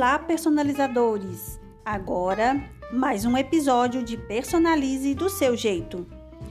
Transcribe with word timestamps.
Olá, 0.00 0.18
personalizadores! 0.18 1.60
Agora, 1.84 2.58
mais 2.90 3.26
um 3.26 3.36
episódio 3.36 4.02
de 4.02 4.16
Personalize 4.16 5.14
do 5.14 5.28
seu 5.28 5.54
jeito. 5.54 6.06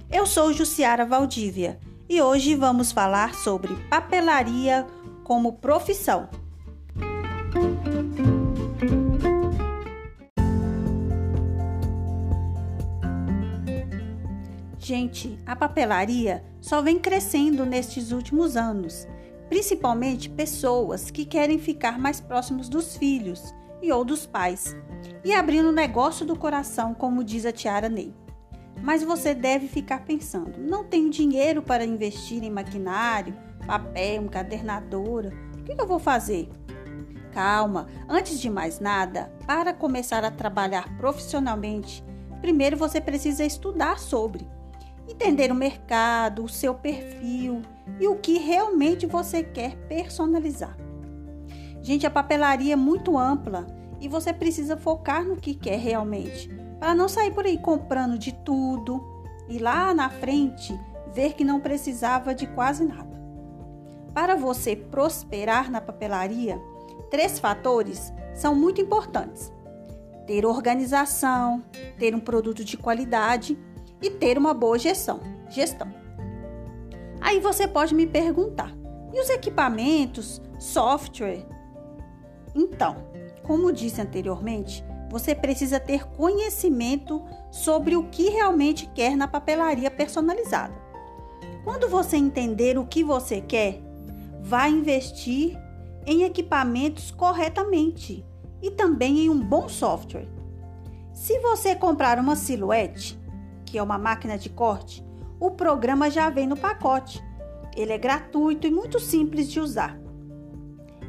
Eu 0.08 0.28
sou 0.28 0.54
Jussiara 0.54 1.04
Valdívia 1.04 1.80
e 2.08 2.22
hoje 2.22 2.54
vamos 2.54 2.92
falar 2.92 3.34
sobre 3.34 3.74
papelaria 3.90 4.86
como 5.24 5.54
profissão. 5.54 6.30
Gente, 14.78 15.40
a 15.44 15.56
papelaria 15.56 16.44
só 16.62 16.84
vem 16.84 17.00
crescendo 17.00 17.66
nestes 17.66 18.12
últimos 18.12 18.56
anos 18.56 19.08
principalmente 19.50 20.30
pessoas 20.30 21.10
que 21.10 21.26
querem 21.26 21.58
ficar 21.58 21.98
mais 22.00 22.22
próximos 22.22 22.70
dos 22.70 22.96
filhos 22.96 23.54
e 23.82 23.92
ou 23.92 24.06
dos 24.06 24.26
pais, 24.26 24.76
e 25.24 25.34
abrindo 25.34 25.70
o 25.70 25.74
negócio 25.74 26.26
do 26.26 26.38
coração, 26.38 26.94
como 26.94 27.24
diz 27.24 27.46
a 27.46 27.52
Tiara 27.52 27.90
Ney. 27.90 28.14
Mas 28.82 29.04
você 29.04 29.34
deve 29.34 29.68
ficar 29.68 30.06
pensando: 30.06 30.60
não 30.60 30.84
tenho 30.84 31.10
dinheiro 31.10 31.62
para 31.62 31.84
investir 31.84 32.44
em 32.44 32.52
maquinário, 32.52 33.36
papel, 33.66 34.24
encadernadora, 34.24 35.34
o 35.60 35.64
que 35.64 35.82
eu 35.82 35.88
vou 35.88 36.00
fazer? 36.00 36.50
Calma, 37.32 37.88
antes 38.08 38.40
de 38.40 38.50
mais 38.50 38.80
nada, 38.80 39.32
para 39.46 39.74
começar 39.74 40.24
a 40.24 40.32
trabalhar 40.32 40.98
profissionalmente, 40.98 42.04
primeiro 42.42 42.78
você 42.78 43.00
precisa 43.00 43.46
estudar 43.46 44.00
sobre 44.00 44.48
entender 45.12 45.52
o 45.52 45.56
mercado, 45.56 46.44
o 46.44 46.50
seu 46.50 46.74
perfil 46.74 47.62
e 48.00 48.08
o 48.08 48.16
que 48.16 48.38
realmente 48.38 49.06
você 49.06 49.44
quer 49.44 49.76
personalizar. 49.88 50.78
Gente, 51.82 52.06
a 52.06 52.12
papelaria 52.12 52.74
é 52.74 52.76
muito 52.76 53.18
ampla 53.18 53.66
e 54.00 54.08
você 54.08 54.32
precisa 54.32 54.78
focar 54.78 55.24
no 55.24 55.36
que 55.36 55.54
quer 55.54 55.80
realmente, 55.80 56.50
para 56.80 56.96
não 56.96 57.10
sair 57.10 57.32
por 57.32 57.46
aí 57.46 57.58
comprando 57.58 58.18
de 58.18 58.32
tudo 58.32 59.04
e 59.48 59.58
lá 59.58 59.94
na 59.94 60.10
frente 60.10 60.78
ver 61.14 61.34
que 61.34 61.44
não 61.44 61.60
precisava 61.60 62.34
de 62.36 62.48
quase 62.48 62.86
nada. 62.86 63.20
Para 64.14 64.36
você 64.36 64.76
prosperar 64.76 65.70
na 65.70 65.82
papelaria, 65.82 66.62
três 67.10 67.40
fatores 67.40 68.14
são 68.34 68.56
muito 68.56 68.82
importantes: 68.82 69.52
ter 70.26 70.46
organização, 70.46 71.64
ter 71.98 72.14
um 72.16 72.20
produto 72.20 72.64
de 72.64 72.78
qualidade 72.78 73.58
e 74.02 74.10
ter 74.10 74.38
uma 74.38 74.54
boa 74.54 74.78
gestão. 74.78 75.20
gestão. 75.50 75.94
Aí 77.22 77.40
você 77.40 77.68
pode 77.68 77.94
me 77.94 78.08
perguntar: 78.08 78.76
e 79.14 79.20
os 79.20 79.30
equipamentos, 79.30 80.42
software? 80.60 81.46
Então, 82.56 82.98
como 83.44 83.72
disse 83.72 84.02
anteriormente, 84.02 84.84
você 85.10 85.34
precisa 85.34 85.80
ter 85.80 86.06
conhecimento 86.06 87.24
sobre 87.52 87.96
o 87.96 88.04
que 88.10 88.30
realmente 88.30 88.88
quer 88.94 89.18
na 89.18 89.28
papelaria 89.28 89.90
personalizada. 89.90 90.74
Quando 91.64 91.90
você 91.90 92.16
entender 92.16 92.78
o 92.78 92.86
que 92.86 93.04
você 93.04 93.42
quer, 93.42 93.82
vai 94.42 94.70
investir 94.70 95.58
em 96.06 96.24
equipamentos 96.24 97.12
corretamente 97.12 98.26
e 98.62 98.72
também 98.72 99.20
em 99.20 99.30
um 99.30 99.40
bom 99.40 99.68
software. 99.68 100.28
Se 101.14 101.40
você 101.40 101.76
comprar 101.76 102.20
uma 102.20 102.36
silhuete, 102.36 103.19
que 103.70 103.78
é 103.78 103.84
uma 103.84 104.00
máquina 104.00 104.36
de 104.38 104.50
corte, 104.50 105.06
o 105.40 105.52
programa 105.52 106.10
já 106.10 106.30
vem 106.30 106.48
no 106.48 106.58
pacote. 106.58 107.24
Ele 107.76 107.94
é 107.94 107.98
gratuito 107.98 108.66
e 108.66 108.72
muito 108.72 109.00
simples 109.00 109.50
de 109.50 109.60
usar. 109.60 109.98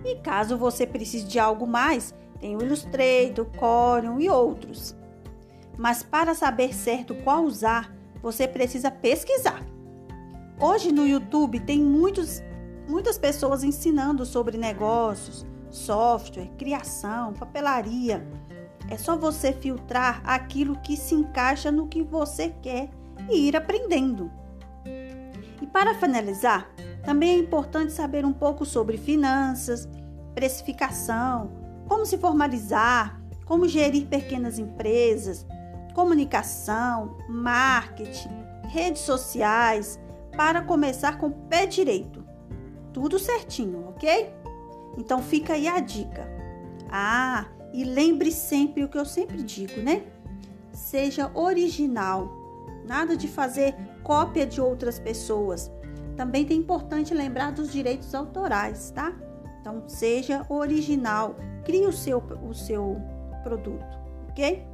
E 0.05 0.17
caso 0.17 0.59
você 0.59 0.87
precise 0.87 1.27
de 1.27 1.39
algo 1.39 1.67
mais, 1.67 2.15
tem 2.39 2.55
o 2.55 2.63
Illustrator, 2.63 3.47
Corel 3.59 4.21
e 4.21 4.29
outros. 4.29 4.95
Mas 5.79 6.03
para 6.03 6.35
saber 6.35 6.75
certo 6.75 7.15
qual 7.25 7.45
usar, 7.45 7.95
você 8.23 8.47
precisa 8.47 8.91
pesquisar. 8.91 9.65
Hoje 10.61 10.93
no 10.93 11.07
YouTube 11.07 11.61
tem 11.61 11.81
muitos, 11.81 12.43
muitas 12.87 13.17
pessoas 13.17 13.65
ensinando 13.65 14.27
sobre 14.27 14.59
negócios, 14.59 15.47
software, 15.71 16.51
criação, 16.59 17.33
papelaria. 17.33 18.27
É 18.91 18.97
só 18.97 19.17
você 19.17 19.53
filtrar 19.53 20.21
aquilo 20.25 20.77
que 20.81 20.97
se 20.97 21.15
encaixa 21.15 21.71
no 21.71 21.87
que 21.87 22.03
você 22.03 22.53
quer 22.61 22.91
e 23.31 23.49
ir 23.49 23.57
aprendendo. 23.57 24.31
E 25.63 25.67
para 25.67 25.95
finalizar, 25.95 26.69
também 27.05 27.31
é 27.31 27.39
importante 27.39 27.93
saber 27.93 28.25
um 28.25 28.33
pouco 28.33 28.67
sobre 28.67 28.99
finanças, 28.99 29.89
precificação, 30.35 31.53
como 31.87 32.05
se 32.05 32.19
formalizar, 32.19 33.21
como 33.45 33.69
gerir 33.69 34.07
pequenas 34.07 34.59
empresas, 34.59 35.47
comunicação, 35.95 37.17
marketing, 37.29 38.45
redes 38.69 39.03
sociais, 39.03 40.01
para 40.37 40.63
começar 40.63 41.19
com 41.19 41.27
o 41.27 41.33
pé 41.49 41.67
direito. 41.67 42.25
Tudo 42.93 43.19
certinho, 43.19 43.89
ok? 43.89 44.33
Então 44.97 45.23
fica 45.23 45.55
aí 45.55 45.69
a 45.69 45.81
dica. 45.81 46.29
Ah, 46.91 47.47
e 47.73 47.85
lembre 47.85 48.31
sempre 48.31 48.85
o 48.85 48.89
que 48.89 48.99
eu 48.99 49.05
sempre 49.05 49.43
digo, 49.43 49.81
né? 49.81 50.03
Seja 50.73 51.31
original. 51.35 52.31
Nada 52.87 53.17
de 53.17 53.29
fazer 53.29 53.75
cópia 54.03 54.47
de 54.47 54.61
outras 54.61 54.99
pessoas. 54.99 55.71
Também 56.17 56.47
é 56.51 56.55
importante 56.55 57.15
lembrar 57.15 57.53
dos 57.53 57.73
direitos 57.73 58.15
autorais, 58.15 58.91
tá? 58.91 59.13
Então, 59.61 59.85
seja 59.87 60.45
original. 60.49 61.37
Crie 61.65 61.87
o 61.87 61.93
seu, 61.93 62.19
o 62.19 62.55
seu 62.55 62.97
produto, 63.43 63.99
ok? 64.31 64.67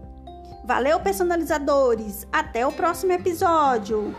Valeu, 0.64 0.98
personalizadores! 1.00 2.26
Até 2.32 2.66
o 2.66 2.72
próximo 2.72 3.12
episódio! 3.12 4.14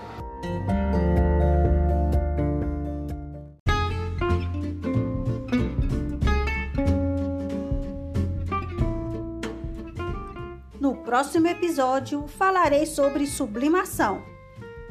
No 10.80 10.96
próximo 10.96 11.48
episódio 11.48 12.28
falarei 12.28 12.86
sobre 12.86 13.26
sublimação. 13.26 14.22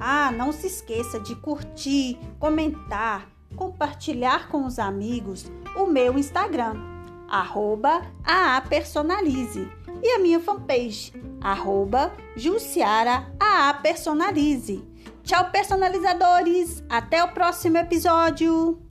Ah, 0.01 0.31
não 0.31 0.53
se 0.53 0.67
esqueça 0.67 1.21
de 1.21 1.35
curtir, 1.37 2.19
comentar, 2.39 3.29
compartilhar 3.55 4.49
com 4.49 4.67
os 4.67 4.79
amigos 4.79 5.51
o 5.77 5.87
meu 5.87 6.19
Instagram, 6.19 6.75
arroba 7.29 8.03
aapersonalize, 8.25 9.69
e 10.03 10.11
a 10.11 10.19
minha 10.19 10.41
fanpage, 10.41 11.13
arroba 11.41 12.13
Tchau, 15.23 15.51
personalizadores! 15.51 16.85
Até 16.89 17.25
o 17.25 17.29
próximo 17.29 17.79
episódio! 17.79 18.86